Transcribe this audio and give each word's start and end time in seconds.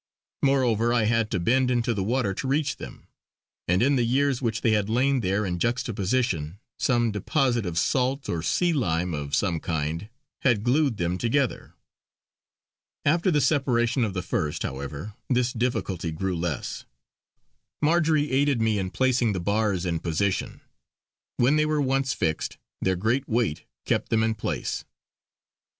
Moreover 0.41 0.91
I 0.91 1.03
had 1.03 1.29
to 1.29 1.39
bend 1.39 1.69
into 1.69 1.93
the 1.93 2.03
water 2.03 2.33
to 2.33 2.47
reach 2.47 2.77
them, 2.77 3.05
and 3.67 3.83
in 3.83 3.97
the 3.97 4.03
years 4.03 4.41
which 4.41 4.61
they 4.61 4.71
had 4.71 4.89
lain 4.89 5.19
there 5.19 5.45
in 5.45 5.59
juxtaposition 5.59 6.59
some 6.79 7.11
deposit 7.11 7.67
of 7.67 7.77
salt 7.77 8.27
or 8.27 8.41
sea 8.41 8.73
lime 8.73 9.13
of 9.13 9.35
some 9.35 9.59
kind 9.59 10.09
had 10.41 10.63
glued 10.63 10.97
them 10.97 11.19
together. 11.19 11.75
After 13.05 13.29
the 13.29 13.39
separation 13.41 14.03
of 14.03 14.15
the 14.15 14.23
first, 14.23 14.63
however, 14.63 15.13
this 15.29 15.53
difficulty 15.53 16.11
grew 16.11 16.35
less. 16.35 16.85
Marjory 17.79 18.31
aided 18.31 18.59
me 18.59 18.79
in 18.79 18.89
placing 18.89 19.33
the 19.33 19.39
bars 19.39 19.85
in 19.85 19.99
position; 19.99 20.61
when 21.37 21.57
they 21.57 21.65
were 21.67 21.79
once 21.79 22.11
fixed 22.11 22.57
their 22.81 22.95
great 22.95 23.27
weight 23.29 23.65
kept 23.85 24.09
them 24.09 24.23
in 24.23 24.33
place. 24.33 24.83